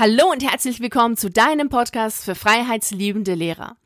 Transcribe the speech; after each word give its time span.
Hallo 0.00 0.30
und 0.30 0.42
herzlich 0.42 0.80
willkommen 0.80 1.18
zu 1.18 1.28
deinem 1.28 1.68
Podcast 1.68 2.24
für 2.24 2.34
freiheitsliebende 2.34 3.34
Lehrer. 3.34 3.76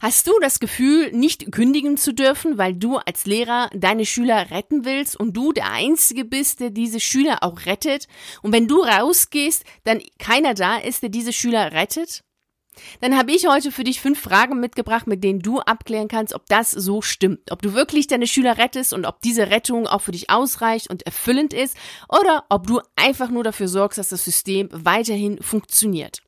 Hast 0.00 0.26
du 0.26 0.32
das 0.40 0.60
Gefühl, 0.60 1.12
nicht 1.12 1.52
kündigen 1.52 1.98
zu 1.98 2.14
dürfen, 2.14 2.56
weil 2.56 2.72
du 2.72 2.96
als 2.96 3.26
Lehrer 3.26 3.68
deine 3.74 4.06
Schüler 4.06 4.50
retten 4.50 4.86
willst 4.86 5.20
und 5.20 5.36
du 5.36 5.52
der 5.52 5.70
Einzige 5.70 6.24
bist, 6.24 6.60
der 6.60 6.70
diese 6.70 7.00
Schüler 7.00 7.42
auch 7.42 7.66
rettet? 7.66 8.08
Und 8.40 8.54
wenn 8.54 8.66
du 8.66 8.80
rausgehst, 8.80 9.62
dann 9.84 10.00
keiner 10.18 10.54
da 10.54 10.78
ist, 10.78 11.02
der 11.02 11.10
diese 11.10 11.34
Schüler 11.34 11.70
rettet? 11.72 12.24
Dann 13.00 13.16
habe 13.16 13.32
ich 13.32 13.46
heute 13.46 13.70
für 13.70 13.84
dich 13.84 14.00
fünf 14.00 14.20
Fragen 14.20 14.60
mitgebracht, 14.60 15.06
mit 15.06 15.24
denen 15.24 15.40
du 15.40 15.60
abklären 15.60 16.08
kannst, 16.08 16.34
ob 16.34 16.46
das 16.46 16.70
so 16.70 17.02
stimmt. 17.02 17.50
Ob 17.50 17.62
du 17.62 17.74
wirklich 17.74 18.06
deine 18.06 18.26
Schüler 18.26 18.58
rettest 18.58 18.92
und 18.92 19.06
ob 19.06 19.20
diese 19.20 19.50
Rettung 19.50 19.86
auch 19.86 20.02
für 20.02 20.12
dich 20.12 20.30
ausreicht 20.30 20.90
und 20.90 21.02
erfüllend 21.04 21.52
ist 21.52 21.76
oder 22.08 22.44
ob 22.48 22.66
du 22.66 22.80
einfach 22.96 23.30
nur 23.30 23.44
dafür 23.44 23.68
sorgst, 23.68 23.98
dass 23.98 24.08
das 24.08 24.24
System 24.24 24.68
weiterhin 24.72 25.40
funktioniert. 25.42 26.22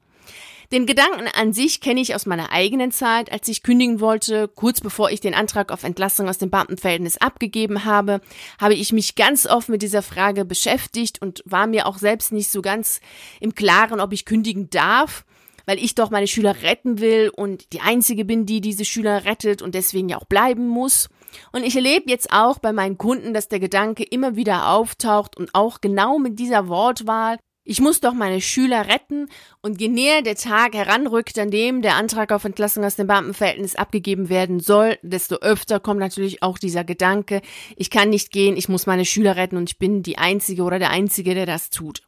Den 0.73 0.87
Gedanken 0.87 1.27
an 1.27 1.53
sich 1.53 1.81
kenne 1.81 2.01
ich 2.01 2.15
aus 2.15 2.27
meiner 2.27 2.53
eigenen 2.53 2.93
Zeit, 2.93 3.33
als 3.33 3.49
ich 3.49 3.65
kündigen 3.65 3.99
wollte, 3.99 4.47
kurz 4.47 4.81
bevor 4.81 5.11
ich 5.11 5.21
den 5.21 5.35
Antrag 5.35 5.73
auf 5.73 5.83
Entlassung 5.83 6.29
aus 6.29 6.39
dem 6.39 6.51
Beamtenverhältnis 6.51 7.17
abgegeben 7.17 7.85
habe, 7.85 8.21
habe 8.61 8.75
ich 8.75 8.93
mich 8.93 9.17
ganz 9.17 9.49
oft 9.49 9.69
mit 9.69 9.83
dieser 9.83 10.03
Frage 10.03 10.45
beschäftigt 10.45 11.21
und 11.21 11.43
war 11.45 11.67
mir 11.67 11.87
auch 11.87 11.99
selbst 11.99 12.31
nicht 12.31 12.53
so 12.53 12.63
ganz 12.63 13.01
im 13.41 13.57
Klaren, 13.57 13.99
ob 13.99 14.13
ich 14.13 14.25
kündigen 14.25 14.71
darf 14.71 15.25
weil 15.67 15.79
ich 15.79 15.95
doch 15.95 16.11
meine 16.11 16.27
Schüler 16.27 16.63
retten 16.63 17.01
will 17.01 17.31
und 17.35 17.73
die 17.73 17.81
Einzige 17.81 18.25
bin, 18.25 18.47
die 18.47 18.61
diese 18.61 18.85
Schüler 18.85 19.25
rettet 19.25 19.63
und 19.63 19.75
deswegen 19.75 20.09
ja 20.09 20.19
auch 20.19 20.27
bleiben 20.27 20.67
muss. 20.67 21.09
Und 21.53 21.65
ich 21.65 21.77
erlebe 21.77 22.11
jetzt 22.11 22.33
auch 22.33 22.59
bei 22.59 22.73
meinen 22.73 22.99
Kunden, 22.99 23.35
dass 23.35 23.49
der 23.49 23.61
Gedanke 23.61 24.03
immer 24.03 24.37
wieder 24.37 24.71
auftaucht 24.71 25.37
und 25.37 25.55
auch 25.55 25.81
genau 25.81 26.19
mit 26.19 26.39
dieser 26.39 26.69
Wortwahl, 26.69 27.39
ich 27.63 27.81
muss 27.81 28.01
doch 28.01 28.15
meine 28.15 28.41
Schüler 28.41 28.89
retten 28.89 29.29
und 29.61 29.81
je 29.81 29.89
näher 29.89 30.23
der 30.23 30.35
Tag 30.35 30.75
heranrückt, 30.75 31.39
an 31.39 31.51
dem 31.51 31.83
der 31.83 31.95
Antrag 31.95 32.33
auf 32.33 32.45
Entlassung 32.45 32.85
aus 32.85 32.97
dem 32.97 33.07
Beamtenverhältnis 33.07 33.77
abgegeben 33.77 34.29
werden 34.29 34.61
soll, 34.61 34.99
desto 35.03 35.37
öfter 35.37 35.79
kommt 35.79 36.01
natürlich 36.01 36.43
auch 36.43 36.59
dieser 36.59 36.85
Gedanke, 36.85 37.43
ich 37.77 37.91
kann 37.91 38.11
nicht 38.11 38.33
gehen, 38.33 38.57
ich 38.57 38.69
muss 38.69 38.87
meine 38.87 39.05
Schüler 39.05 39.37
retten 39.37 39.57
und 39.57 39.71
ich 39.71 39.79
bin 39.79 40.03
die 40.03 40.19
Einzige 40.19 40.63
oder 40.63 40.79
der 40.79 40.91
Einzige, 40.91 41.35
der 41.35 41.47
das 41.47 41.71
tut. 41.71 42.03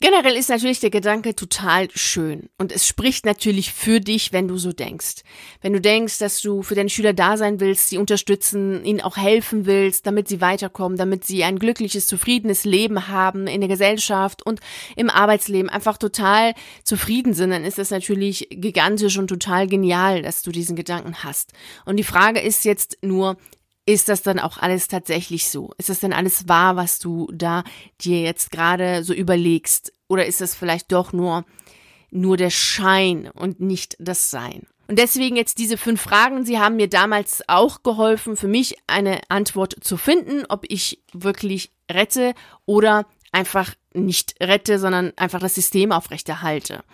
Generell 0.00 0.36
ist 0.36 0.48
natürlich 0.48 0.78
der 0.78 0.90
Gedanke 0.90 1.34
total 1.34 1.88
schön 1.92 2.50
und 2.56 2.70
es 2.70 2.86
spricht 2.86 3.26
natürlich 3.26 3.72
für 3.72 3.98
dich, 3.98 4.32
wenn 4.32 4.46
du 4.46 4.56
so 4.56 4.72
denkst. 4.72 5.22
Wenn 5.60 5.72
du 5.72 5.80
denkst, 5.80 6.18
dass 6.18 6.40
du 6.40 6.62
für 6.62 6.76
deine 6.76 6.88
Schüler 6.88 7.12
da 7.12 7.36
sein 7.36 7.58
willst, 7.58 7.88
sie 7.88 7.98
unterstützen, 7.98 8.84
ihnen 8.84 9.00
auch 9.00 9.16
helfen 9.16 9.66
willst, 9.66 10.06
damit 10.06 10.28
sie 10.28 10.40
weiterkommen, 10.40 10.96
damit 10.96 11.24
sie 11.24 11.42
ein 11.42 11.58
glückliches, 11.58 12.06
zufriedenes 12.06 12.64
Leben 12.64 13.08
haben 13.08 13.48
in 13.48 13.60
der 13.60 13.68
Gesellschaft 13.68 14.46
und 14.46 14.60
im 14.94 15.10
Arbeitsleben, 15.10 15.68
einfach 15.68 15.98
total 15.98 16.54
zufrieden 16.84 17.34
sind, 17.34 17.50
dann 17.50 17.64
ist 17.64 17.78
das 17.78 17.90
natürlich 17.90 18.46
gigantisch 18.50 19.18
und 19.18 19.26
total 19.26 19.66
genial, 19.66 20.22
dass 20.22 20.42
du 20.42 20.52
diesen 20.52 20.76
Gedanken 20.76 21.24
hast. 21.24 21.52
Und 21.86 21.96
die 21.96 22.04
Frage 22.04 22.38
ist 22.38 22.64
jetzt 22.64 22.98
nur, 23.02 23.36
ist 23.88 24.10
das 24.10 24.20
dann 24.20 24.38
auch 24.38 24.58
alles 24.58 24.86
tatsächlich 24.86 25.48
so? 25.48 25.72
Ist 25.78 25.88
das 25.88 26.00
denn 26.00 26.12
alles 26.12 26.46
wahr, 26.46 26.76
was 26.76 26.98
du 26.98 27.26
da 27.32 27.64
dir 28.02 28.20
jetzt 28.20 28.50
gerade 28.50 29.02
so 29.02 29.14
überlegst? 29.14 29.94
Oder 30.08 30.26
ist 30.26 30.42
das 30.42 30.54
vielleicht 30.54 30.92
doch 30.92 31.14
nur, 31.14 31.46
nur 32.10 32.36
der 32.36 32.50
Schein 32.50 33.30
und 33.32 33.60
nicht 33.60 33.96
das 33.98 34.30
Sein? 34.30 34.66
Und 34.88 34.98
deswegen 34.98 35.36
jetzt 35.36 35.56
diese 35.56 35.78
fünf 35.78 36.02
Fragen. 36.02 36.44
Sie 36.44 36.58
haben 36.58 36.76
mir 36.76 36.88
damals 36.88 37.42
auch 37.46 37.82
geholfen, 37.82 38.36
für 38.36 38.46
mich 38.46 38.76
eine 38.86 39.22
Antwort 39.30 39.76
zu 39.80 39.96
finden, 39.96 40.44
ob 40.50 40.66
ich 40.68 41.02
wirklich 41.14 41.72
rette 41.90 42.34
oder 42.66 43.06
einfach 43.32 43.74
nicht 43.94 44.34
rette, 44.38 44.78
sondern 44.78 45.14
einfach 45.16 45.40
das 45.40 45.54
System 45.54 45.92
aufrechterhalte. 45.92 46.84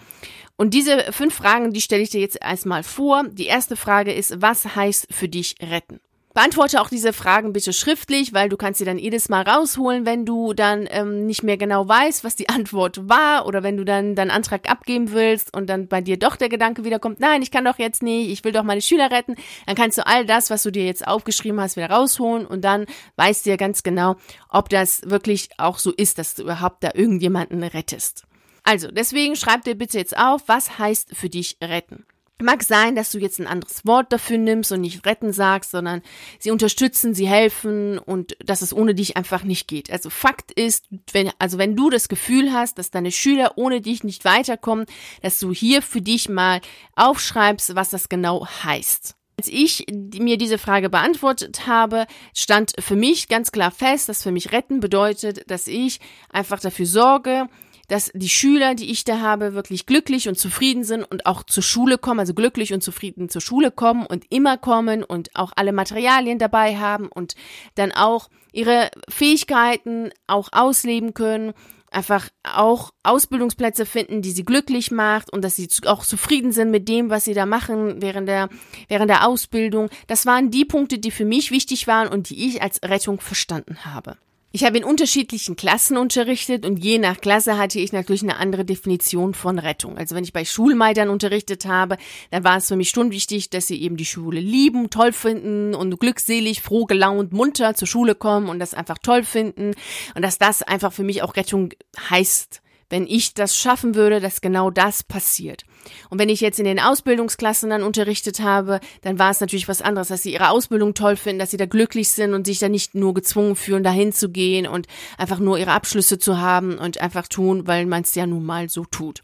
Und 0.56 0.74
diese 0.74 1.12
fünf 1.12 1.34
Fragen, 1.34 1.72
die 1.72 1.80
stelle 1.80 2.04
ich 2.04 2.10
dir 2.10 2.20
jetzt 2.20 2.38
erstmal 2.40 2.84
vor. 2.84 3.24
Die 3.28 3.46
erste 3.46 3.74
Frage 3.74 4.12
ist, 4.12 4.40
was 4.40 4.76
heißt 4.76 5.08
für 5.10 5.28
dich 5.28 5.56
retten? 5.60 6.00
Beantworte 6.34 6.80
auch 6.80 6.88
diese 6.88 7.12
Fragen 7.12 7.52
bitte 7.52 7.72
schriftlich, 7.72 8.32
weil 8.32 8.48
du 8.48 8.56
kannst 8.56 8.78
sie 8.78 8.84
dann 8.84 8.98
jedes 8.98 9.28
Mal 9.28 9.42
rausholen, 9.42 10.04
wenn 10.04 10.26
du 10.26 10.52
dann 10.52 10.88
ähm, 10.90 11.26
nicht 11.26 11.44
mehr 11.44 11.56
genau 11.56 11.86
weißt, 11.86 12.24
was 12.24 12.34
die 12.34 12.48
Antwort 12.50 13.08
war 13.08 13.46
oder 13.46 13.62
wenn 13.62 13.76
du 13.76 13.84
dann 13.84 14.16
deinen 14.16 14.32
Antrag 14.32 14.68
abgeben 14.68 15.12
willst 15.12 15.56
und 15.56 15.68
dann 15.68 15.86
bei 15.86 16.00
dir 16.00 16.18
doch 16.18 16.34
der 16.34 16.48
Gedanke 16.48 16.84
wiederkommt, 16.84 17.20
nein, 17.20 17.40
ich 17.40 17.52
kann 17.52 17.64
doch 17.64 17.78
jetzt 17.78 18.02
nicht, 18.02 18.30
ich 18.30 18.42
will 18.42 18.50
doch 18.50 18.64
meine 18.64 18.82
Schüler 18.82 19.12
retten, 19.12 19.36
dann 19.66 19.76
kannst 19.76 19.96
du 19.96 20.06
all 20.06 20.26
das, 20.26 20.50
was 20.50 20.64
du 20.64 20.72
dir 20.72 20.84
jetzt 20.84 21.06
aufgeschrieben 21.06 21.60
hast, 21.60 21.76
wieder 21.76 21.90
rausholen 21.90 22.46
und 22.46 22.62
dann 22.62 22.86
weißt 23.14 23.46
du 23.46 23.50
ja 23.50 23.56
ganz 23.56 23.84
genau, 23.84 24.16
ob 24.48 24.68
das 24.70 25.02
wirklich 25.04 25.50
auch 25.58 25.78
so 25.78 25.92
ist, 25.92 26.18
dass 26.18 26.34
du 26.34 26.42
überhaupt 26.42 26.82
da 26.82 26.90
irgendjemanden 26.94 27.62
rettest. 27.62 28.24
Also, 28.64 28.90
deswegen 28.90 29.36
schreib 29.36 29.62
dir 29.62 29.76
bitte 29.76 29.98
jetzt 29.98 30.16
auf, 30.16 30.42
was 30.46 30.78
heißt 30.78 31.14
für 31.14 31.28
dich 31.28 31.58
retten. 31.62 32.06
Mag 32.42 32.64
sein, 32.64 32.96
dass 32.96 33.12
du 33.12 33.18
jetzt 33.18 33.38
ein 33.38 33.46
anderes 33.46 33.86
Wort 33.86 34.12
dafür 34.12 34.38
nimmst 34.38 34.72
und 34.72 34.80
nicht 34.80 35.06
retten 35.06 35.32
sagst, 35.32 35.70
sondern 35.70 36.02
sie 36.40 36.50
unterstützen, 36.50 37.14
sie 37.14 37.28
helfen 37.28 37.96
und 37.98 38.36
dass 38.44 38.60
es 38.60 38.72
ohne 38.72 38.94
dich 38.94 39.16
einfach 39.16 39.44
nicht 39.44 39.68
geht. 39.68 39.88
Also 39.90 40.10
Fakt 40.10 40.50
ist, 40.50 40.86
wenn, 41.12 41.30
also 41.38 41.58
wenn 41.58 41.76
du 41.76 41.90
das 41.90 42.08
Gefühl 42.08 42.52
hast, 42.52 42.78
dass 42.78 42.90
deine 42.90 43.12
Schüler 43.12 43.52
ohne 43.54 43.80
dich 43.80 44.02
nicht 44.02 44.24
weiterkommen, 44.24 44.86
dass 45.22 45.38
du 45.38 45.52
hier 45.52 45.80
für 45.80 46.02
dich 46.02 46.28
mal 46.28 46.60
aufschreibst, 46.96 47.76
was 47.76 47.90
das 47.90 48.08
genau 48.08 48.44
heißt. 48.64 49.14
Als 49.36 49.48
ich 49.48 49.86
mir 49.92 50.36
diese 50.36 50.58
Frage 50.58 50.90
beantwortet 50.90 51.66
habe, 51.66 52.06
stand 52.34 52.72
für 52.78 52.96
mich 52.96 53.28
ganz 53.28 53.52
klar 53.52 53.70
fest, 53.70 54.08
dass 54.08 54.22
für 54.22 54.32
mich 54.32 54.52
retten 54.52 54.80
bedeutet, 54.80 55.48
dass 55.50 55.66
ich 55.66 56.00
einfach 56.30 56.60
dafür 56.60 56.86
sorge, 56.86 57.48
dass 57.94 58.10
die 58.12 58.28
Schüler, 58.28 58.74
die 58.74 58.90
ich 58.90 59.04
da 59.04 59.20
habe, 59.20 59.54
wirklich 59.54 59.86
glücklich 59.86 60.26
und 60.26 60.36
zufrieden 60.36 60.82
sind 60.82 61.04
und 61.04 61.26
auch 61.26 61.44
zur 61.44 61.62
Schule 61.62 61.96
kommen, 61.96 62.18
also 62.18 62.34
glücklich 62.34 62.74
und 62.74 62.82
zufrieden 62.82 63.28
zur 63.28 63.40
Schule 63.40 63.70
kommen 63.70 64.04
und 64.04 64.24
immer 64.32 64.58
kommen 64.58 65.04
und 65.04 65.30
auch 65.36 65.52
alle 65.54 65.72
Materialien 65.72 66.40
dabei 66.40 66.76
haben 66.76 67.06
und 67.06 67.36
dann 67.76 67.92
auch 67.92 68.30
ihre 68.50 68.90
Fähigkeiten 69.08 70.10
auch 70.26 70.48
ausleben 70.50 71.14
können, 71.14 71.52
einfach 71.88 72.30
auch 72.42 72.90
Ausbildungsplätze 73.04 73.86
finden, 73.86 74.22
die 74.22 74.32
sie 74.32 74.44
glücklich 74.44 74.90
macht 74.90 75.32
und 75.32 75.44
dass 75.44 75.54
sie 75.54 75.68
auch 75.86 76.04
zufrieden 76.04 76.50
sind 76.50 76.72
mit 76.72 76.88
dem, 76.88 77.10
was 77.10 77.24
sie 77.24 77.34
da 77.34 77.46
machen 77.46 78.02
während 78.02 78.28
der, 78.28 78.48
während 78.88 79.08
der 79.08 79.24
Ausbildung. 79.24 79.88
Das 80.08 80.26
waren 80.26 80.50
die 80.50 80.64
Punkte, 80.64 80.98
die 80.98 81.12
für 81.12 81.24
mich 81.24 81.52
wichtig 81.52 81.86
waren 81.86 82.08
und 82.08 82.28
die 82.28 82.48
ich 82.48 82.60
als 82.60 82.82
Rettung 82.82 83.20
verstanden 83.20 83.84
habe. 83.84 84.16
Ich 84.56 84.62
habe 84.62 84.78
in 84.78 84.84
unterschiedlichen 84.84 85.56
Klassen 85.56 85.96
unterrichtet 85.96 86.64
und 86.64 86.76
je 86.76 86.98
nach 86.98 87.20
Klasse 87.20 87.58
hatte 87.58 87.80
ich 87.80 87.92
natürlich 87.92 88.22
eine 88.22 88.36
andere 88.36 88.64
Definition 88.64 89.34
von 89.34 89.58
Rettung. 89.58 89.98
Also 89.98 90.14
wenn 90.14 90.22
ich 90.22 90.32
bei 90.32 90.44
Schulmeidern 90.44 91.08
unterrichtet 91.08 91.66
habe, 91.66 91.96
dann 92.30 92.44
war 92.44 92.58
es 92.58 92.68
für 92.68 92.76
mich 92.76 92.90
schon 92.90 93.10
wichtig, 93.10 93.50
dass 93.50 93.66
sie 93.66 93.82
eben 93.82 93.96
die 93.96 94.06
Schule 94.06 94.38
lieben, 94.38 94.90
toll 94.90 95.10
finden 95.10 95.74
und 95.74 95.98
glückselig, 95.98 96.62
froh 96.62 96.84
gelaunt, 96.84 97.32
munter 97.32 97.74
zur 97.74 97.88
Schule 97.88 98.14
kommen 98.14 98.48
und 98.48 98.60
das 98.60 98.74
einfach 98.74 98.98
toll 98.98 99.24
finden 99.24 99.72
und 100.14 100.22
dass 100.22 100.38
das 100.38 100.62
einfach 100.62 100.92
für 100.92 101.02
mich 101.02 101.22
auch 101.22 101.34
Rettung 101.34 101.70
heißt 102.08 102.62
wenn 102.90 103.06
ich 103.08 103.34
das 103.34 103.56
schaffen 103.56 103.96
würde, 103.96 104.20
dass 104.20 104.40
genau 104.40 104.70
das 104.70 105.02
passiert. 105.02 105.64
Und 106.10 106.18
wenn 106.18 106.28
ich 106.28 106.40
jetzt 106.40 106.58
in 106.58 106.64
den 106.64 106.80
Ausbildungsklassen 106.80 107.70
dann 107.70 107.82
unterrichtet 107.82 108.40
habe, 108.40 108.80
dann 109.02 109.18
war 109.18 109.30
es 109.30 109.40
natürlich 109.40 109.68
was 109.68 109.82
anderes, 109.82 110.08
dass 110.08 110.22
sie 110.22 110.32
ihre 110.32 110.50
Ausbildung 110.50 110.94
toll 110.94 111.16
finden, 111.16 111.38
dass 111.38 111.50
sie 111.50 111.56
da 111.56 111.66
glücklich 111.66 112.10
sind 112.10 112.34
und 112.34 112.46
sich 112.46 112.58
da 112.58 112.68
nicht 112.68 112.94
nur 112.94 113.14
gezwungen 113.14 113.56
fühlen, 113.56 113.82
dahin 113.82 114.12
zu 114.12 114.30
gehen 114.30 114.66
und 114.66 114.86
einfach 115.18 115.38
nur 115.38 115.58
ihre 115.58 115.72
Abschlüsse 115.72 116.18
zu 116.18 116.38
haben 116.38 116.78
und 116.78 117.00
einfach 117.00 117.28
tun, 117.28 117.66
weil 117.66 117.86
man 117.86 118.02
es 118.02 118.14
ja 118.14 118.26
nun 118.26 118.44
mal 118.44 118.68
so 118.68 118.84
tut. 118.84 119.22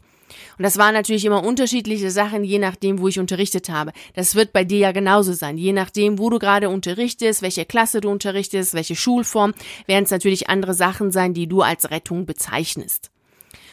Und 0.57 0.63
das 0.63 0.77
waren 0.77 0.93
natürlich 0.93 1.25
immer 1.25 1.43
unterschiedliche 1.43 2.11
Sachen, 2.11 2.43
je 2.43 2.59
nachdem, 2.59 2.99
wo 2.99 3.07
ich 3.07 3.19
unterrichtet 3.19 3.69
habe. 3.69 3.91
Das 4.13 4.35
wird 4.35 4.53
bei 4.53 4.63
dir 4.63 4.79
ja 4.79 4.91
genauso 4.91 5.33
sein. 5.33 5.57
Je 5.57 5.73
nachdem, 5.73 6.19
wo 6.19 6.29
du 6.29 6.39
gerade 6.39 6.69
unterrichtest, 6.69 7.41
welche 7.41 7.65
Klasse 7.65 8.01
du 8.01 8.09
unterrichtest, 8.09 8.73
welche 8.73 8.95
Schulform, 8.95 9.53
werden 9.87 10.05
es 10.05 10.11
natürlich 10.11 10.49
andere 10.49 10.73
Sachen 10.73 11.11
sein, 11.11 11.33
die 11.33 11.47
du 11.47 11.61
als 11.61 11.91
Rettung 11.91 12.25
bezeichnest. 12.25 13.11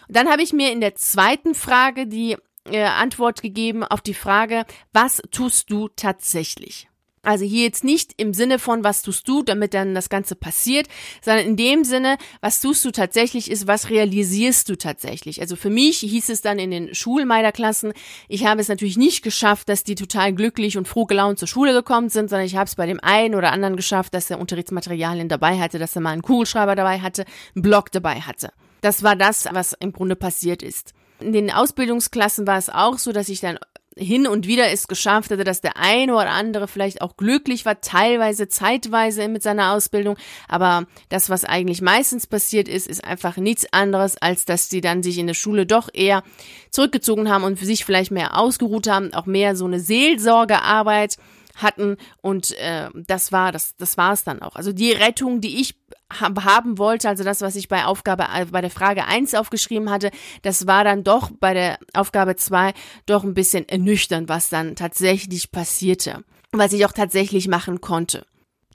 Dann 0.08 0.28
habe 0.28 0.42
ich 0.42 0.52
mir 0.52 0.72
in 0.72 0.80
der 0.80 0.94
zweiten 0.94 1.54
Frage 1.54 2.06
die 2.06 2.36
äh, 2.72 2.84
Antwort 2.84 3.42
gegeben 3.42 3.84
auf 3.84 4.00
die 4.00 4.14
Frage, 4.14 4.64
was 4.92 5.22
tust 5.30 5.70
du 5.70 5.88
tatsächlich? 5.88 6.88
Also 7.22 7.44
hier 7.44 7.64
jetzt 7.64 7.84
nicht 7.84 8.14
im 8.16 8.32
Sinne 8.32 8.58
von, 8.58 8.84
was 8.84 9.02
tust 9.02 9.28
du, 9.28 9.42
damit 9.42 9.74
dann 9.74 9.94
das 9.94 10.08
Ganze 10.08 10.34
passiert, 10.34 10.86
sondern 11.20 11.44
in 11.44 11.56
dem 11.56 11.84
Sinne, 11.84 12.16
was 12.40 12.60
tust 12.60 12.84
du 12.84 12.90
tatsächlich 12.90 13.50
ist, 13.50 13.66
was 13.66 13.90
realisierst 13.90 14.68
du 14.68 14.76
tatsächlich. 14.76 15.40
Also 15.40 15.56
für 15.56 15.70
mich 15.70 15.98
hieß 15.98 16.28
es 16.30 16.40
dann 16.40 16.58
in 16.58 16.70
den 16.70 16.94
Schulmeiderklassen, 16.94 17.92
ich 18.28 18.46
habe 18.46 18.60
es 18.60 18.68
natürlich 18.68 18.96
nicht 18.96 19.22
geschafft, 19.22 19.68
dass 19.68 19.84
die 19.84 19.94
total 19.94 20.32
glücklich 20.32 20.78
und 20.78 20.88
froh 20.88 21.04
gelaunt 21.04 21.38
zur 21.38 21.48
Schule 21.48 21.72
gekommen 21.72 22.08
sind, 22.08 22.30
sondern 22.30 22.46
ich 22.46 22.56
habe 22.56 22.66
es 22.66 22.76
bei 22.76 22.86
dem 22.86 23.00
einen 23.00 23.34
oder 23.34 23.52
anderen 23.52 23.76
geschafft, 23.76 24.14
dass 24.14 24.30
er 24.30 24.40
Unterrichtsmaterialien 24.40 25.28
dabei 25.28 25.58
hatte, 25.58 25.78
dass 25.78 25.96
er 25.96 26.02
mal 26.02 26.12
einen 26.12 26.22
Kugelschreiber 26.22 26.76
dabei 26.76 27.00
hatte, 27.00 27.24
einen 27.54 27.62
Block 27.62 27.92
dabei 27.92 28.20
hatte. 28.20 28.52
Das 28.80 29.02
war 29.02 29.16
das, 29.16 29.48
was 29.52 29.74
im 29.74 29.92
Grunde 29.92 30.16
passiert 30.16 30.62
ist. 30.62 30.94
In 31.20 31.32
den 31.32 31.50
Ausbildungsklassen 31.50 32.46
war 32.46 32.58
es 32.58 32.70
auch 32.70 32.98
so, 32.98 33.12
dass 33.12 33.28
ich 33.28 33.40
dann 33.40 33.58
hin 33.98 34.26
und 34.26 34.46
wieder 34.46 34.70
es 34.70 34.88
geschafft 34.88 35.30
hatte, 35.30 35.44
dass 35.44 35.60
der 35.60 35.76
eine 35.76 36.14
oder 36.14 36.30
andere 36.30 36.68
vielleicht 36.68 37.02
auch 37.02 37.16
glücklich 37.16 37.64
war, 37.66 37.80
teilweise, 37.80 38.48
zeitweise 38.48 39.28
mit 39.28 39.42
seiner 39.42 39.72
Ausbildung. 39.72 40.16
Aber 40.46 40.86
das, 41.08 41.30
was 41.30 41.44
eigentlich 41.44 41.82
meistens 41.82 42.26
passiert 42.26 42.68
ist, 42.68 42.86
ist 42.86 43.04
einfach 43.04 43.36
nichts 43.36 43.66
anderes, 43.72 44.16
als 44.16 44.44
dass 44.44 44.68
sie 44.68 44.80
dann 44.80 45.02
sich 45.02 45.18
in 45.18 45.26
der 45.26 45.34
Schule 45.34 45.66
doch 45.66 45.88
eher 45.92 46.22
zurückgezogen 46.70 47.28
haben 47.28 47.44
und 47.44 47.58
sich 47.58 47.84
vielleicht 47.84 48.10
mehr 48.10 48.38
ausgeruht 48.38 48.88
haben, 48.88 49.12
auch 49.14 49.26
mehr 49.26 49.56
so 49.56 49.64
eine 49.64 49.80
Seelsorgearbeit 49.80 51.16
hatten 51.56 51.96
und 52.22 52.56
äh, 52.58 52.88
das 52.94 53.32
war 53.32 53.50
das 53.50 53.74
das 53.76 53.96
war 53.96 54.12
es 54.12 54.22
dann 54.22 54.42
auch. 54.42 54.54
Also 54.54 54.72
die 54.72 54.92
Rettung, 54.92 55.40
die 55.40 55.60
ich 55.60 55.74
haben 56.10 56.78
wollte, 56.78 57.08
also 57.08 57.24
das, 57.24 57.40
was 57.40 57.56
ich 57.56 57.68
bei 57.68 57.84
Aufgabe, 57.84 58.26
äh, 58.34 58.46
bei 58.46 58.60
der 58.60 58.70
Frage 58.70 59.06
eins 59.06 59.34
aufgeschrieben 59.34 59.90
hatte, 59.90 60.10
das 60.42 60.66
war 60.66 60.84
dann 60.84 61.04
doch 61.04 61.30
bei 61.38 61.54
der 61.54 61.78
Aufgabe 61.92 62.36
zwei 62.36 62.72
doch 63.06 63.24
ein 63.24 63.34
bisschen 63.34 63.68
ernüchternd, 63.68 64.28
was 64.28 64.48
dann 64.48 64.76
tatsächlich 64.76 65.50
passierte, 65.50 66.24
was 66.52 66.72
ich 66.72 66.86
auch 66.86 66.92
tatsächlich 66.92 67.48
machen 67.48 67.80
konnte. 67.80 68.26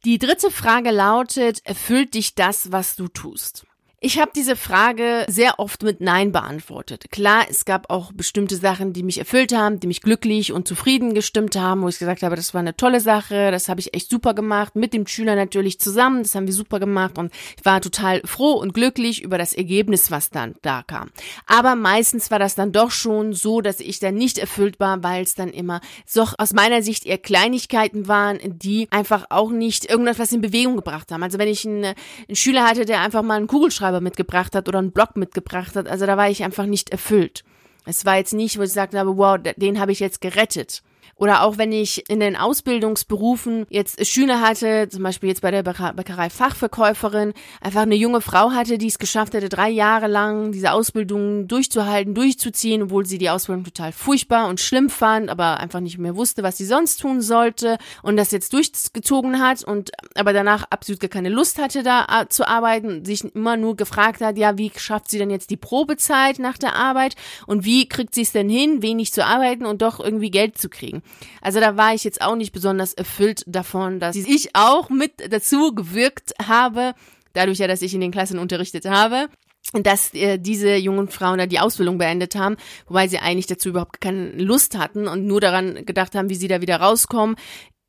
Die 0.06 0.19
dritte 0.19 0.51
Frage 0.51 0.91
lautet, 0.91 1.65
erfüllt 1.65 2.13
dich 2.13 2.35
das, 2.35 2.71
was 2.71 2.95
du 2.95 3.07
tust? 3.07 3.65
Ich 4.05 4.19
habe 4.19 4.31
diese 4.35 4.57
Frage 4.57 5.25
sehr 5.29 5.59
oft 5.59 5.81
mit 5.81 6.01
Nein 6.01 6.33
beantwortet. 6.33 7.05
Klar, 7.09 7.45
es 7.50 7.63
gab 7.63 7.89
auch 7.89 8.11
bestimmte 8.11 8.57
Sachen, 8.57 8.91
die 8.91 9.01
mich 9.01 9.17
erfüllt 9.17 9.55
haben, 9.55 9.79
die 9.79 9.88
mich 9.88 10.01
glücklich 10.01 10.51
und 10.51 10.67
zufrieden 10.67 11.13
gestimmt 11.13 11.55
haben, 11.55 11.83
wo 11.83 11.88
ich 11.88 12.00
gesagt 12.00 12.21
habe, 12.21 12.35
das 12.35 12.53
war 12.53 12.59
eine 12.59 12.75
tolle 12.75 13.00
Sache, 13.00 13.50
das 13.50 13.69
habe 13.69 13.79
ich 13.79 13.94
echt 13.94 14.09
super 14.09 14.33
gemacht, 14.33 14.75
mit 14.75 14.94
dem 14.94 15.07
Schüler 15.07 15.38
natürlich 15.38 15.79
zusammen, 15.79 16.23
das 16.23 16.35
haben 16.35 16.47
wir 16.47 16.53
super 16.53 16.81
gemacht 16.81 17.17
und 17.17 17.31
ich 17.57 17.63
war 17.63 17.79
total 17.79 18.19
froh 18.25 18.51
und 18.51 18.73
glücklich 18.73 19.23
über 19.23 19.38
das 19.38 19.53
Ergebnis, 19.53 20.11
was 20.11 20.29
dann 20.29 20.55
da 20.63 20.83
kam. 20.83 21.09
Aber 21.47 21.75
meistens 21.75 22.29
war 22.29 22.39
das 22.39 22.55
dann 22.55 22.73
doch 22.73 22.91
schon 22.91 23.31
so, 23.31 23.61
dass 23.61 23.79
ich 23.79 24.00
dann 24.00 24.15
nicht 24.15 24.38
erfüllt 24.38 24.81
war, 24.81 25.01
weil 25.01 25.23
es 25.23 25.35
dann 25.35 25.47
immer 25.47 25.79
so 26.05 26.27
aus 26.38 26.51
meiner 26.51 26.81
Sicht 26.81 27.05
eher 27.05 27.19
Kleinigkeiten 27.19 28.09
waren, 28.09 28.39
die 28.44 28.89
einfach 28.91 29.27
auch 29.29 29.51
nicht 29.51 29.89
irgendetwas 29.89 30.33
in 30.33 30.41
Bewegung 30.41 30.75
gebracht 30.75 31.09
haben. 31.09 31.23
Also 31.23 31.38
wenn 31.38 31.47
ich 31.47 31.65
einen, 31.65 31.85
einen 31.85 32.35
Schüler 32.35 32.65
hatte, 32.65 32.83
der 32.83 33.00
einfach 33.00 33.21
mal 33.21 33.35
einen 33.35 33.47
Kugelschreiber 33.47 33.93
Aufgabe 33.94 34.04
mitgebracht 34.04 34.56
hat 34.56 34.68
oder 34.68 34.80
einen 34.80 34.92
Blog 34.92 35.16
mitgebracht 35.16 35.75
hat. 35.75 35.88
Also 35.88 36.06
da 36.06 36.18
war 36.18 36.30
ich 36.30 36.44
einfach 36.44 36.66
nicht 36.66 36.90
erfüllt. 36.90 37.44
Es 37.86 38.06
war 38.06 38.18
jetzt 38.18 38.34
nicht, 38.34 38.57
wo 38.57 38.62
ich 38.63 38.69
gesagt 38.69 38.95
habe, 38.95 39.18
wow, 39.18 39.38
den 39.38 39.80
habe 39.80 39.92
ich 39.92 40.00
jetzt 40.00 40.22
gerettet. 40.22 40.81
Oder 41.15 41.44
auch 41.44 41.57
wenn 41.57 41.71
ich 41.71 42.09
in 42.09 42.19
den 42.19 42.35
Ausbildungsberufen 42.35 43.65
jetzt 43.69 44.05
Schüler 44.05 44.41
hatte, 44.41 44.89
zum 44.89 45.03
Beispiel 45.03 45.29
jetzt 45.29 45.41
bei 45.41 45.51
der 45.51 45.63
Bäckerei 45.63 46.29
Fachverkäuferin, 46.29 47.33
einfach 47.61 47.81
eine 47.81 47.95
junge 47.95 48.21
Frau 48.21 48.51
hatte, 48.51 48.77
die 48.77 48.88
es 48.88 49.00
geschafft 49.00 49.33
hätte, 49.33 49.50
drei 49.50 49.69
Jahre 49.69 50.07
lang 50.07 50.51
diese 50.51 50.71
Ausbildung 50.71 51.47
durchzuhalten, 51.47 52.13
durchzuziehen, 52.13 52.83
obwohl 52.83 53.05
sie 53.05 53.17
die 53.17 53.29
Ausbildung 53.29 53.63
total 53.63 53.91
furchtbar 53.91 54.47
und 54.47 54.59
schlimm 54.59 54.89
fand, 54.89 55.29
aber 55.29 55.59
einfach 55.59 55.79
nicht 55.79 55.97
mehr 55.97 56.15
wusste, 56.15 56.44
was 56.44 56.57
sie 56.57 56.65
sonst 56.65 56.97
tun 56.97 57.21
sollte 57.21 57.77
und 58.01 58.17
das 58.17 58.31
jetzt 58.31 58.53
durchgezogen 58.53 59.39
hat 59.39 59.63
und 59.63 59.91
aber 60.15 60.33
danach 60.33 60.65
absolut 60.69 61.00
gar 61.00 61.09
keine 61.09 61.29
Lust 61.29 61.59
hatte, 61.61 61.83
da 61.83 62.25
zu 62.29 62.47
arbeiten, 62.47 63.05
sich 63.05 63.23
immer 63.33 63.57
nur 63.57 63.75
gefragt 63.75 64.21
hat, 64.21 64.38
ja, 64.38 64.57
wie 64.57 64.71
schafft 64.75 65.09
sie 65.09 65.17
denn 65.17 65.29
jetzt 65.29 65.50
die 65.50 65.57
Probezeit 65.57 66.39
nach 66.39 66.57
der 66.57 66.75
Arbeit 66.75 67.15
und 67.47 67.65
wie 67.65 67.88
kriegt 67.88 68.15
sie 68.15 68.21
es 68.21 68.31
denn 68.31 68.50
hin, 68.50 68.81
wenig 68.81 69.13
zu 69.13 69.25
arbeiten 69.25 69.65
und 69.65 69.81
doch 69.81 70.00
irgendwie 70.00 70.31
Geld 70.31 70.57
zu 70.57 70.69
kriegen. 70.69 70.93
Also 71.42 71.60
da 71.60 71.78
war 71.78 71.94
ich 71.94 72.04
jetzt 72.04 72.22
auch 72.22 72.36
nicht 72.36 72.51
besonders 72.51 72.94
erfüllt 72.94 73.44
davon, 73.48 74.00
dass 74.00 74.16
ich 74.16 74.56
auch 74.56 74.90
mit 74.90 75.13
dazu 75.31 75.74
gewirkt 75.74 76.34
habe, 76.45 76.94
dadurch 77.34 77.60
ja, 77.60 77.68
dass 77.68 77.81
ich 77.81 77.94
in 77.94 78.01
den 78.01 78.12
Klassen 78.12 78.40
unterrichtet 78.40 78.86
habe, 78.86 79.28
dass 79.72 80.13
äh, 80.13 80.38
diese 80.38 80.75
jungen 80.75 81.07
Frauen 81.07 81.38
da 81.38 81.45
die 81.45 81.60
Ausbildung 81.60 81.98
beendet 81.98 82.36
haben, 82.36 82.57
wobei 82.88 83.07
sie 83.07 83.19
eigentlich 83.19 83.48
dazu 83.48 83.69
überhaupt 83.69 84.01
keine 84.01 84.31
Lust 84.31 84.78
hatten 84.78 85.07
und 85.07 85.25
nur 85.25 85.42
daran 85.42 85.86
gedacht 85.86 86.16
haben, 86.16 86.30
wie 86.30 86.36
sie 86.36 86.48
da 86.48 86.62
wieder 86.62 86.78
rauskommen. 86.78 87.36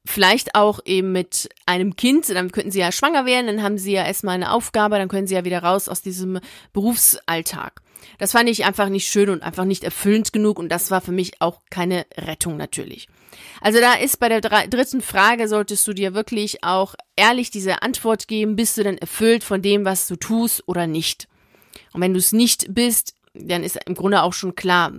Vielleicht 0.07 0.55
auch 0.55 0.81
eben 0.85 1.13
mit 1.13 1.49
einem 1.65 1.97
Kind, 1.97 2.29
dann 2.29 2.53
könnten 2.53 2.71
sie 2.71 2.81
ja 2.81 2.93
schwanger 2.93 3.25
werden, 3.25 3.47
dann 3.47 3.63
haben 3.63 3.79
sie 3.79 3.93
ja 3.93 4.05
erstmal 4.05 4.35
eine 4.35 4.53
Aufgabe, 4.53 4.99
dann 4.99 5.09
können 5.09 5.27
sie 5.27 5.35
ja 5.35 5.45
wieder 5.45 5.63
raus 5.63 5.89
aus 5.89 6.03
diesem 6.03 6.41
Berufsalltag. 6.73 7.81
Das 8.19 8.33
fand 8.33 8.49
ich 8.49 8.65
einfach 8.65 8.89
nicht 8.89 9.09
schön 9.09 9.31
und 9.31 9.43
einfach 9.43 9.65
nicht 9.65 9.85
erfüllend 9.85 10.33
genug 10.33 10.59
und 10.59 10.69
das 10.69 10.91
war 10.91 11.01
für 11.01 11.13
mich 11.13 11.41
auch 11.41 11.61
keine 11.71 12.07
Rettung 12.17 12.57
natürlich. 12.57 13.09
Also 13.61 13.81
da 13.81 13.95
ist 13.95 14.19
bei 14.21 14.29
der 14.29 14.41
dritten 14.41 15.01
Frage 15.01 15.49
solltest 15.49 15.87
du 15.87 15.93
dir 15.93 16.15
wirklich 16.15 16.65
auch 16.65 16.95
ehrlich 17.17 17.51
diese 17.51 17.83
Antwort 17.83 18.29
geben, 18.29 18.57
bist 18.57 18.77
du 18.79 18.83
denn 18.83 18.99
erfüllt 18.99 19.45
von 19.45 19.63
dem, 19.63 19.85
was 19.85 20.07
du 20.07 20.17
tust 20.17 20.63
oder 20.67 20.87
nicht? 20.87 21.29
Und 21.93 22.01
wenn 22.01 22.13
du 22.13 22.19
es 22.19 22.33
nicht 22.33 22.75
bist, 22.75 23.15
dann 23.35 23.65
ist 23.65 23.79
im 23.87 23.95
Grunde 23.95 24.23
auch 24.23 24.33
schon 24.33 24.55
klar, 24.55 24.93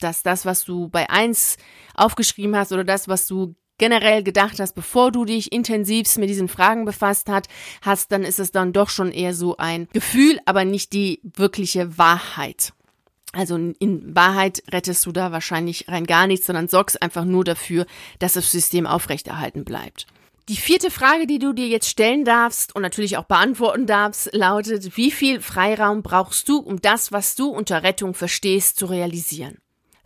dass 0.00 0.22
das, 0.22 0.46
was 0.46 0.64
du 0.64 0.88
bei 0.88 1.10
eins 1.10 1.56
aufgeschrieben 1.94 2.56
hast 2.56 2.72
oder 2.72 2.84
das, 2.84 3.08
was 3.08 3.26
du 3.26 3.54
generell 3.78 4.22
gedacht 4.22 4.60
hast, 4.60 4.74
bevor 4.74 5.12
du 5.12 5.24
dich 5.24 5.52
intensivst 5.52 6.18
mit 6.18 6.28
diesen 6.28 6.48
Fragen 6.48 6.84
befasst 6.84 7.28
hat, 7.28 7.48
hast, 7.82 8.12
dann 8.12 8.22
ist 8.22 8.38
es 8.38 8.50
dann 8.52 8.72
doch 8.72 8.88
schon 8.88 9.12
eher 9.12 9.34
so 9.34 9.56
ein 9.56 9.88
Gefühl, 9.92 10.38
aber 10.46 10.64
nicht 10.64 10.92
die 10.92 11.20
wirkliche 11.22 11.98
Wahrheit. 11.98 12.72
Also 13.32 13.56
in 13.56 14.14
Wahrheit 14.14 14.62
rettest 14.70 15.04
du 15.06 15.12
da 15.12 15.32
wahrscheinlich 15.32 15.88
rein 15.88 16.06
gar 16.06 16.26
nichts, 16.26 16.46
sondern 16.46 16.68
sorgst 16.68 17.02
einfach 17.02 17.24
nur 17.24 17.44
dafür, 17.44 17.86
dass 18.20 18.34
das 18.34 18.50
System 18.50 18.86
aufrechterhalten 18.86 19.64
bleibt. 19.64 20.06
Die 20.48 20.56
vierte 20.56 20.90
Frage, 20.90 21.26
die 21.26 21.38
du 21.38 21.54
dir 21.54 21.66
jetzt 21.68 21.88
stellen 21.88 22.24
darfst 22.24 22.76
und 22.76 22.82
natürlich 22.82 23.16
auch 23.16 23.24
beantworten 23.24 23.86
darfst, 23.86 24.28
lautet, 24.34 24.96
wie 24.96 25.10
viel 25.10 25.40
Freiraum 25.40 26.02
brauchst 26.02 26.48
du, 26.50 26.58
um 26.58 26.82
das, 26.82 27.12
was 27.12 27.34
du 27.34 27.48
unter 27.48 27.82
Rettung 27.82 28.12
verstehst, 28.12 28.76
zu 28.76 28.86
realisieren? 28.86 29.56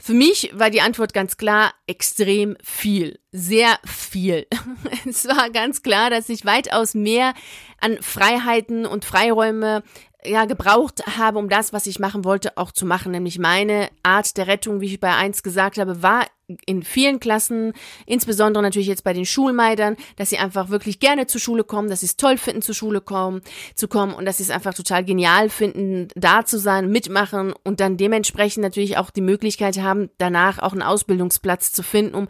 Für 0.00 0.14
mich 0.14 0.50
war 0.54 0.70
die 0.70 0.80
Antwort 0.80 1.12
ganz 1.12 1.36
klar 1.36 1.74
extrem 1.86 2.56
viel, 2.62 3.18
sehr 3.32 3.78
viel. 3.84 4.46
Es 5.08 5.26
war 5.26 5.50
ganz 5.50 5.82
klar, 5.82 6.10
dass 6.10 6.28
ich 6.28 6.44
weitaus 6.44 6.94
mehr 6.94 7.34
an 7.80 7.98
Freiheiten 8.00 8.86
und 8.86 9.04
Freiräume 9.04 9.82
ja 10.24 10.44
gebraucht 10.44 11.04
habe, 11.18 11.38
um 11.38 11.48
das, 11.48 11.72
was 11.72 11.86
ich 11.86 11.98
machen 11.98 12.24
wollte, 12.24 12.56
auch 12.56 12.72
zu 12.72 12.86
machen. 12.86 13.12
Nämlich 13.12 13.38
meine 13.38 13.88
Art 14.02 14.36
der 14.36 14.46
Rettung, 14.46 14.80
wie 14.80 14.86
ich 14.86 15.00
bei 15.00 15.14
eins 15.14 15.42
gesagt 15.42 15.78
habe, 15.78 16.02
war 16.02 16.26
in 16.64 16.82
vielen 16.82 17.20
Klassen, 17.20 17.72
insbesondere 18.06 18.62
natürlich 18.62 18.88
jetzt 18.88 19.04
bei 19.04 19.12
den 19.12 19.26
Schulmeidern, 19.26 19.96
dass 20.16 20.30
sie 20.30 20.38
einfach 20.38 20.70
wirklich 20.70 20.98
gerne 20.98 21.26
zur 21.26 21.40
Schule 21.40 21.64
kommen, 21.64 21.88
dass 21.88 22.00
sie 22.00 22.06
es 22.06 22.16
toll 22.16 22.38
finden, 22.38 22.62
zur 22.62 22.74
Schule 22.74 23.00
kommen, 23.00 23.42
zu 23.74 23.86
kommen 23.86 24.14
und 24.14 24.24
dass 24.24 24.38
sie 24.38 24.44
es 24.44 24.50
einfach 24.50 24.74
total 24.74 25.04
genial 25.04 25.50
finden, 25.50 26.08
da 26.14 26.44
zu 26.44 26.58
sein, 26.58 26.90
mitmachen 26.90 27.52
und 27.64 27.80
dann 27.80 27.96
dementsprechend 27.96 28.62
natürlich 28.62 28.96
auch 28.96 29.10
die 29.10 29.20
Möglichkeit 29.20 29.78
haben, 29.78 30.10
danach 30.18 30.58
auch 30.58 30.72
einen 30.72 30.82
Ausbildungsplatz 30.82 31.72
zu 31.72 31.82
finden, 31.82 32.14
um 32.14 32.28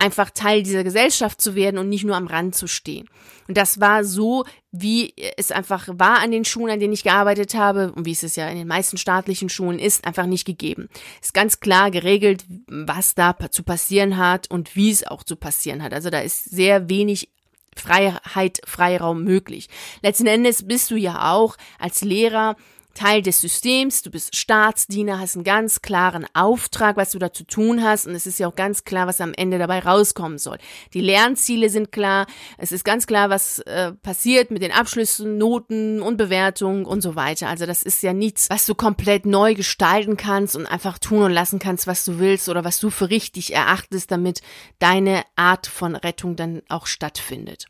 einfach 0.00 0.30
Teil 0.30 0.62
dieser 0.62 0.82
Gesellschaft 0.82 1.40
zu 1.40 1.54
werden 1.54 1.78
und 1.78 1.88
nicht 1.88 2.04
nur 2.04 2.16
am 2.16 2.26
Rand 2.26 2.54
zu 2.54 2.66
stehen. 2.66 3.08
Und 3.46 3.56
das 3.56 3.80
war 3.80 4.04
so, 4.04 4.44
wie 4.72 5.12
es 5.36 5.52
einfach 5.52 5.88
war 5.92 6.20
an 6.20 6.30
den 6.30 6.44
Schulen, 6.44 6.72
an 6.72 6.80
denen 6.80 6.92
ich 6.92 7.02
gearbeitet 7.02 7.54
habe 7.54 7.92
und 7.92 8.06
wie 8.06 8.12
es 8.12 8.22
es 8.22 8.36
ja 8.36 8.48
in 8.48 8.56
den 8.56 8.68
meisten 8.68 8.96
staatlichen 8.96 9.48
Schulen 9.48 9.78
ist, 9.78 10.06
einfach 10.06 10.26
nicht 10.26 10.46
gegeben. 10.46 10.88
Ist 11.20 11.34
ganz 11.34 11.60
klar 11.60 11.90
geregelt, 11.90 12.44
was 12.68 13.14
da 13.14 13.36
zu 13.50 13.62
passieren 13.62 14.16
hat 14.16 14.50
und 14.50 14.76
wie 14.76 14.90
es 14.90 15.06
auch 15.06 15.22
zu 15.22 15.36
passieren 15.36 15.82
hat. 15.82 15.92
Also 15.92 16.10
da 16.10 16.20
ist 16.20 16.44
sehr 16.44 16.88
wenig 16.88 17.30
Freiheit, 17.76 18.60
Freiraum 18.64 19.24
möglich. 19.24 19.68
Letzten 20.02 20.26
Endes 20.26 20.66
bist 20.66 20.90
du 20.90 20.96
ja 20.96 21.32
auch 21.32 21.56
als 21.78 22.02
Lehrer 22.02 22.56
Teil 23.00 23.22
des 23.22 23.40
Systems, 23.40 24.02
du 24.02 24.10
bist 24.10 24.36
Staatsdiener, 24.36 25.18
hast 25.18 25.34
einen 25.34 25.42
ganz 25.42 25.80
klaren 25.80 26.26
Auftrag, 26.34 26.98
was 26.98 27.12
du 27.12 27.18
da 27.18 27.32
zu 27.32 27.44
tun 27.44 27.82
hast 27.82 28.06
und 28.06 28.14
es 28.14 28.26
ist 28.26 28.38
ja 28.38 28.46
auch 28.46 28.54
ganz 28.54 28.84
klar, 28.84 29.06
was 29.06 29.22
am 29.22 29.32
Ende 29.32 29.58
dabei 29.58 29.78
rauskommen 29.78 30.36
soll. 30.36 30.58
Die 30.92 31.00
Lernziele 31.00 31.70
sind 31.70 31.92
klar, 31.92 32.26
es 32.58 32.72
ist 32.72 32.84
ganz 32.84 33.06
klar, 33.06 33.30
was 33.30 33.60
äh, 33.60 33.92
passiert 33.92 34.50
mit 34.50 34.60
den 34.60 34.70
Abschlüssen, 34.70 35.38
Noten 35.38 36.02
und 36.02 36.18
Bewertungen 36.18 36.84
und 36.84 37.00
so 37.00 37.16
weiter. 37.16 37.48
Also 37.48 37.64
das 37.64 37.82
ist 37.82 38.02
ja 38.02 38.12
nichts, 38.12 38.50
was 38.50 38.66
du 38.66 38.74
komplett 38.74 39.24
neu 39.24 39.54
gestalten 39.54 40.18
kannst 40.18 40.54
und 40.54 40.66
einfach 40.66 40.98
tun 40.98 41.22
und 41.22 41.32
lassen 41.32 41.58
kannst, 41.58 41.86
was 41.86 42.04
du 42.04 42.18
willst 42.18 42.50
oder 42.50 42.64
was 42.64 42.80
du 42.80 42.90
für 42.90 43.08
richtig 43.08 43.54
erachtest, 43.54 44.10
damit 44.10 44.42
deine 44.78 45.22
Art 45.36 45.66
von 45.68 45.96
Rettung 45.96 46.36
dann 46.36 46.60
auch 46.68 46.86
stattfindet. 46.86 47.64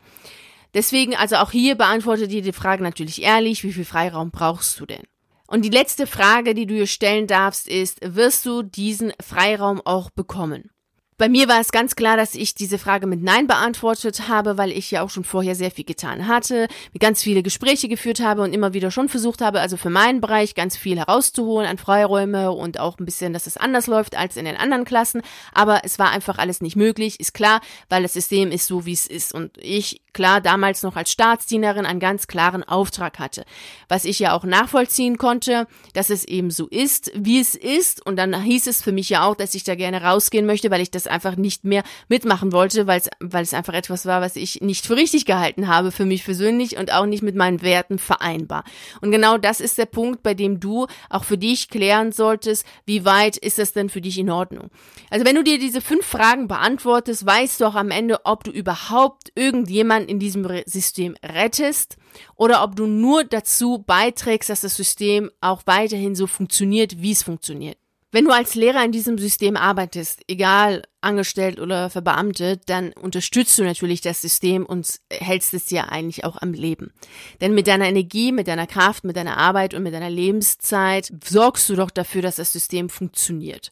Deswegen, 0.74 1.14
also 1.14 1.36
auch 1.36 1.52
hier 1.52 1.76
beantworte 1.76 2.26
dir 2.26 2.42
die 2.42 2.52
Frage 2.52 2.82
natürlich 2.82 3.22
ehrlich, 3.22 3.62
wie 3.62 3.72
viel 3.72 3.84
Freiraum 3.84 4.32
brauchst 4.32 4.80
du 4.80 4.86
denn? 4.86 5.04
Und 5.50 5.64
die 5.64 5.68
letzte 5.68 6.06
Frage, 6.06 6.54
die 6.54 6.64
du 6.64 6.74
dir 6.74 6.86
stellen 6.86 7.26
darfst, 7.26 7.66
ist, 7.66 7.98
wirst 8.02 8.46
du 8.46 8.62
diesen 8.62 9.12
Freiraum 9.20 9.82
auch 9.84 10.08
bekommen? 10.10 10.70
Bei 11.18 11.28
mir 11.28 11.48
war 11.48 11.60
es 11.60 11.70
ganz 11.70 11.96
klar, 11.96 12.16
dass 12.16 12.34
ich 12.34 12.54
diese 12.54 12.78
Frage 12.78 13.06
mit 13.06 13.22
Nein 13.22 13.46
beantwortet 13.46 14.28
habe, 14.28 14.56
weil 14.56 14.70
ich 14.70 14.90
ja 14.90 15.02
auch 15.02 15.10
schon 15.10 15.24
vorher 15.24 15.54
sehr 15.54 15.70
viel 15.70 15.84
getan 15.84 16.28
hatte, 16.28 16.66
ganz 16.98 17.22
viele 17.22 17.42
Gespräche 17.42 17.88
geführt 17.88 18.20
habe 18.20 18.40
und 18.40 18.54
immer 18.54 18.72
wieder 18.72 18.90
schon 18.90 19.10
versucht 19.10 19.42
habe, 19.42 19.60
also 19.60 19.76
für 19.76 19.90
meinen 19.90 20.22
Bereich 20.22 20.54
ganz 20.54 20.78
viel 20.78 20.96
herauszuholen 20.96 21.68
an 21.68 21.76
Freiräume 21.76 22.52
und 22.52 22.78
auch 22.78 22.98
ein 22.98 23.04
bisschen, 23.04 23.34
dass 23.34 23.46
es 23.46 23.58
anders 23.58 23.86
läuft 23.86 24.16
als 24.16 24.38
in 24.38 24.46
den 24.46 24.56
anderen 24.56 24.86
Klassen. 24.86 25.20
Aber 25.52 25.82
es 25.84 25.98
war 25.98 26.10
einfach 26.10 26.38
alles 26.38 26.62
nicht 26.62 26.76
möglich, 26.76 27.20
ist 27.20 27.34
klar, 27.34 27.60
weil 27.90 28.02
das 28.02 28.14
System 28.14 28.50
ist 28.50 28.66
so, 28.66 28.86
wie 28.86 28.94
es 28.94 29.06
ist. 29.06 29.34
Und 29.34 29.58
ich 29.58 30.00
klar 30.12 30.40
damals 30.40 30.82
noch 30.82 30.96
als 30.96 31.10
Staatsdienerin 31.10 31.86
einen 31.86 32.00
ganz 32.00 32.26
klaren 32.26 32.62
Auftrag 32.62 33.18
hatte. 33.18 33.44
Was 33.88 34.04
ich 34.04 34.18
ja 34.18 34.32
auch 34.32 34.44
nachvollziehen 34.44 35.18
konnte, 35.18 35.66
dass 35.94 36.10
es 36.10 36.24
eben 36.24 36.50
so 36.50 36.66
ist, 36.68 37.10
wie 37.14 37.40
es 37.40 37.54
ist. 37.54 38.04
Und 38.04 38.16
dann 38.16 38.40
hieß 38.42 38.66
es 38.66 38.82
für 38.82 38.92
mich 38.92 39.08
ja 39.08 39.24
auch, 39.24 39.34
dass 39.34 39.54
ich 39.54 39.64
da 39.64 39.74
gerne 39.74 40.02
rausgehen 40.02 40.46
möchte, 40.46 40.70
weil 40.70 40.80
ich 40.80 40.90
das 40.90 41.06
einfach 41.06 41.36
nicht 41.36 41.64
mehr 41.64 41.82
mitmachen 42.08 42.52
wollte, 42.52 42.86
weil 42.86 43.00
es, 43.00 43.54
einfach 43.54 43.74
etwas 43.74 44.06
war, 44.06 44.20
was 44.20 44.36
ich 44.36 44.60
nicht 44.60 44.86
für 44.86 44.96
richtig 44.96 45.24
gehalten 45.24 45.68
habe, 45.68 45.90
für 45.90 46.04
mich 46.04 46.24
persönlich 46.24 46.76
und 46.76 46.92
auch 46.92 47.06
nicht 47.06 47.22
mit 47.22 47.34
meinen 47.34 47.62
Werten 47.62 47.98
vereinbar. 47.98 48.64
Und 49.00 49.10
genau 49.10 49.38
das 49.38 49.60
ist 49.60 49.78
der 49.78 49.86
Punkt, 49.86 50.22
bei 50.22 50.34
dem 50.34 50.60
du 50.60 50.86
auch 51.08 51.24
für 51.24 51.38
dich 51.38 51.68
klären 51.68 52.12
solltest, 52.12 52.64
wie 52.86 53.04
weit 53.04 53.36
ist 53.36 53.58
das 53.58 53.72
denn 53.72 53.88
für 53.88 54.00
dich 54.00 54.18
in 54.18 54.30
Ordnung. 54.30 54.70
Also 55.10 55.24
wenn 55.24 55.34
du 55.34 55.42
dir 55.42 55.58
diese 55.58 55.80
fünf 55.80 56.06
Fragen 56.06 56.48
beantwortest, 56.48 57.26
weißt 57.26 57.60
du 57.60 57.66
auch 57.66 57.74
am 57.74 57.90
Ende, 57.90 58.20
ob 58.24 58.44
du 58.44 58.50
überhaupt 58.50 59.32
irgendjemand 59.34 59.99
in 60.04 60.18
diesem 60.18 60.46
System 60.66 61.16
rettest 61.22 61.96
oder 62.36 62.62
ob 62.62 62.76
du 62.76 62.86
nur 62.86 63.24
dazu 63.24 63.84
beiträgst, 63.86 64.50
dass 64.50 64.60
das 64.60 64.76
System 64.76 65.30
auch 65.40 65.62
weiterhin 65.66 66.14
so 66.14 66.26
funktioniert, 66.26 67.00
wie 67.00 67.12
es 67.12 67.22
funktioniert. 67.22 67.78
Wenn 68.12 68.24
du 68.24 68.32
als 68.32 68.56
Lehrer 68.56 68.84
in 68.84 68.90
diesem 68.90 69.18
System 69.18 69.56
arbeitest, 69.56 70.22
egal 70.26 70.82
angestellt 71.00 71.60
oder 71.60 71.90
verbeamtet, 71.90 72.62
dann 72.66 72.92
unterstützt 72.92 73.56
du 73.56 73.62
natürlich 73.62 74.00
das 74.00 74.20
System 74.20 74.66
und 74.66 75.00
hältst 75.12 75.54
es 75.54 75.66
dir 75.66 75.92
eigentlich 75.92 76.24
auch 76.24 76.36
am 76.42 76.52
Leben. 76.52 76.92
Denn 77.40 77.54
mit 77.54 77.68
deiner 77.68 77.86
Energie, 77.86 78.32
mit 78.32 78.48
deiner 78.48 78.66
Kraft, 78.66 79.04
mit 79.04 79.16
deiner 79.16 79.36
Arbeit 79.36 79.74
und 79.74 79.84
mit 79.84 79.94
deiner 79.94 80.10
Lebenszeit 80.10 81.12
sorgst 81.24 81.68
du 81.68 81.76
doch 81.76 81.90
dafür, 81.90 82.22
dass 82.22 82.36
das 82.36 82.52
System 82.52 82.88
funktioniert. 82.88 83.70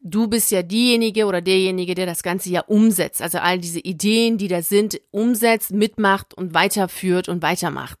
Du 0.00 0.28
bist 0.28 0.50
ja 0.52 0.62
diejenige 0.62 1.26
oder 1.26 1.40
derjenige, 1.40 1.94
der 1.94 2.06
das 2.06 2.22
Ganze 2.22 2.50
ja 2.50 2.60
umsetzt, 2.60 3.20
also 3.20 3.38
all 3.38 3.58
diese 3.58 3.80
Ideen, 3.80 4.38
die 4.38 4.48
da 4.48 4.62
sind, 4.62 5.00
umsetzt, 5.10 5.72
mitmacht 5.72 6.34
und 6.34 6.54
weiterführt 6.54 7.28
und 7.28 7.42
weitermacht. 7.42 7.98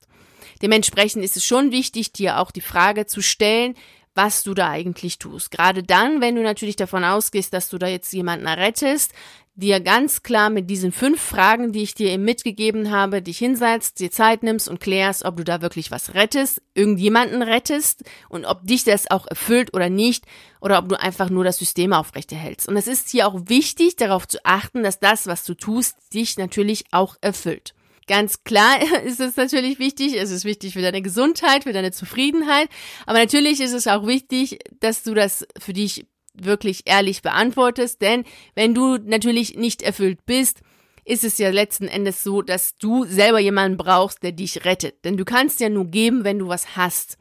Dementsprechend 0.62 1.24
ist 1.24 1.36
es 1.36 1.44
schon 1.44 1.72
wichtig, 1.72 2.12
dir 2.12 2.38
auch 2.38 2.50
die 2.50 2.60
Frage 2.60 3.06
zu 3.06 3.20
stellen, 3.20 3.74
was 4.14 4.42
du 4.42 4.54
da 4.54 4.70
eigentlich 4.70 5.18
tust. 5.18 5.50
Gerade 5.50 5.82
dann, 5.82 6.20
wenn 6.20 6.34
du 6.34 6.42
natürlich 6.42 6.76
davon 6.76 7.04
ausgehst, 7.04 7.52
dass 7.52 7.68
du 7.68 7.78
da 7.78 7.86
jetzt 7.86 8.12
jemanden 8.12 8.48
rettest, 8.48 9.12
dir 9.58 9.80
ganz 9.80 10.22
klar 10.22 10.50
mit 10.50 10.70
diesen 10.70 10.92
fünf 10.92 11.20
Fragen, 11.20 11.72
die 11.72 11.82
ich 11.82 11.94
dir 11.94 12.10
eben 12.10 12.24
mitgegeben 12.24 12.92
habe, 12.92 13.22
dich 13.22 13.38
hinsetzt, 13.38 13.98
dir 13.98 14.10
Zeit 14.12 14.44
nimmst 14.44 14.68
und 14.68 14.78
klärst, 14.78 15.24
ob 15.24 15.36
du 15.36 15.42
da 15.42 15.60
wirklich 15.60 15.90
was 15.90 16.14
rettest, 16.14 16.62
irgendjemanden 16.74 17.42
rettest 17.42 18.04
und 18.28 18.44
ob 18.44 18.64
dich 18.64 18.84
das 18.84 19.10
auch 19.10 19.26
erfüllt 19.26 19.74
oder 19.74 19.90
nicht 19.90 20.24
oder 20.60 20.78
ob 20.78 20.88
du 20.88 21.00
einfach 21.00 21.28
nur 21.28 21.42
das 21.42 21.58
System 21.58 21.92
aufrechterhältst. 21.92 22.68
Und 22.68 22.76
es 22.76 22.86
ist 22.86 23.10
hier 23.10 23.26
auch 23.26 23.48
wichtig, 23.48 23.96
darauf 23.96 24.28
zu 24.28 24.38
achten, 24.44 24.84
dass 24.84 25.00
das, 25.00 25.26
was 25.26 25.44
du 25.44 25.54
tust, 25.54 25.96
dich 26.14 26.38
natürlich 26.38 26.84
auch 26.92 27.16
erfüllt. 27.20 27.74
Ganz 28.06 28.44
klar 28.44 28.76
ist 29.04 29.18
es 29.18 29.36
natürlich 29.36 29.80
wichtig, 29.80 30.14
es 30.14 30.30
ist 30.30 30.44
wichtig 30.44 30.74
für 30.74 30.82
deine 30.82 31.02
Gesundheit, 31.02 31.64
für 31.64 31.72
deine 31.72 31.90
Zufriedenheit, 31.90 32.68
aber 33.06 33.18
natürlich 33.18 33.60
ist 33.60 33.72
es 33.72 33.88
auch 33.88 34.06
wichtig, 34.06 34.60
dass 34.78 35.02
du 35.02 35.14
das 35.14 35.44
für 35.58 35.72
dich 35.72 36.06
wirklich 36.44 36.82
ehrlich 36.86 37.22
beantwortest, 37.22 38.00
denn 38.02 38.24
wenn 38.54 38.74
du 38.74 38.98
natürlich 38.98 39.56
nicht 39.56 39.82
erfüllt 39.82 40.26
bist, 40.26 40.60
ist 41.04 41.24
es 41.24 41.38
ja 41.38 41.50
letzten 41.50 41.88
Endes 41.88 42.22
so, 42.22 42.42
dass 42.42 42.76
du 42.76 43.04
selber 43.04 43.38
jemanden 43.38 43.78
brauchst, 43.78 44.22
der 44.22 44.32
dich 44.32 44.64
rettet. 44.64 45.04
Denn 45.04 45.16
du 45.16 45.24
kannst 45.24 45.60
ja 45.60 45.68
nur 45.68 45.86
geben, 45.86 46.24
wenn 46.24 46.38
du 46.38 46.48
was 46.48 46.76
hast. 46.76 47.16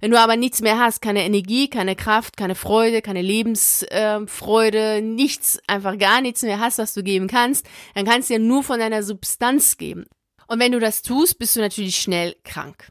Wenn 0.00 0.10
du 0.10 0.18
aber 0.18 0.36
nichts 0.36 0.60
mehr 0.60 0.78
hast, 0.78 1.00
keine 1.00 1.24
Energie, 1.24 1.68
keine 1.68 1.96
Kraft, 1.96 2.36
keine 2.36 2.54
Freude, 2.54 3.02
keine 3.02 3.22
Lebensfreude, 3.22 4.78
äh, 4.78 5.00
nichts, 5.00 5.60
einfach 5.66 5.96
gar 5.98 6.20
nichts 6.20 6.42
mehr 6.42 6.58
hast, 6.58 6.78
was 6.78 6.92
du 6.92 7.02
geben 7.02 7.28
kannst, 7.28 7.66
dann 7.94 8.04
kannst 8.04 8.28
du 8.28 8.34
ja 8.34 8.40
nur 8.40 8.62
von 8.62 8.78
deiner 8.78 9.02
Substanz 9.02 9.78
geben. 9.78 10.06
Und 10.48 10.58
wenn 10.58 10.72
du 10.72 10.80
das 10.80 11.02
tust, 11.02 11.38
bist 11.38 11.56
du 11.56 11.60
natürlich 11.60 11.96
schnell 11.96 12.34
krank. 12.44 12.88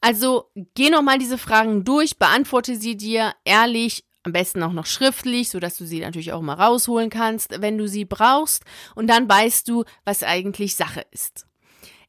Also 0.00 0.50
geh 0.74 0.90
nochmal 0.90 1.18
diese 1.18 1.38
Fragen 1.38 1.84
durch, 1.84 2.18
beantworte 2.18 2.76
sie 2.76 2.96
dir 2.96 3.32
ehrlich, 3.44 4.04
am 4.24 4.32
besten 4.32 4.62
auch 4.62 4.72
noch 4.72 4.86
schriftlich, 4.86 5.50
so 5.50 5.60
dass 5.60 5.76
du 5.76 5.86
sie 5.86 6.00
natürlich 6.00 6.32
auch 6.32 6.42
mal 6.42 6.54
rausholen 6.54 7.10
kannst, 7.10 7.60
wenn 7.60 7.78
du 7.78 7.86
sie 7.86 8.04
brauchst. 8.04 8.64
Und 8.94 9.06
dann 9.08 9.28
weißt 9.28 9.68
du, 9.68 9.84
was 10.04 10.22
eigentlich 10.22 10.74
Sache 10.74 11.04
ist. 11.12 11.46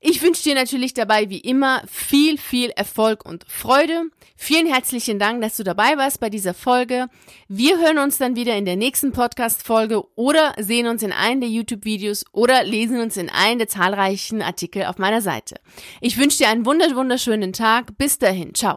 Ich 0.08 0.22
wünsche 0.22 0.44
dir 0.44 0.54
natürlich 0.54 0.94
dabei 0.94 1.32
wie 1.32 1.40
immer 1.40 1.82
viel, 1.88 2.38
viel 2.38 2.70
Erfolg 2.70 3.26
und 3.26 3.44
Freude. 3.48 4.04
Vielen 4.36 4.68
herzlichen 4.68 5.18
Dank, 5.18 5.42
dass 5.42 5.58
du 5.58 5.64
dabei 5.64 5.98
warst 5.98 6.20
bei 6.20 6.30
dieser 6.30 6.54
Folge. 6.54 7.08
Wir 7.48 7.80
hören 7.80 7.98
uns 7.98 8.20
dann 8.20 8.36
wieder 8.36 8.56
in 8.56 8.66
der 8.66 8.76
nächsten 8.76 9.14
Podcast-Folge 9.14 10.04
oder 10.16 10.54
sehen 10.60 10.86
uns 10.86 11.02
in 11.02 11.12
einem 11.12 11.42
der 11.42 11.50
YouTube-Videos 11.50 12.26
oder 12.34 12.64
lesen 12.64 13.00
uns 13.00 13.18
in 13.18 13.30
einem 13.30 13.58
der 13.58 13.68
zahlreichen 13.68 14.44
Artikel 14.44 14.86
auf 14.86 15.00
meiner 15.00 15.22
Seite. 15.22 15.56
Ich 16.02 16.20
wünsche 16.20 16.38
dir 16.38 16.50
einen 16.50 16.68
wunderschönen 16.68 17.52
Tag. 17.52 17.98
Bis 17.98 18.20
dahin. 18.20 18.54
Ciao. 18.54 18.74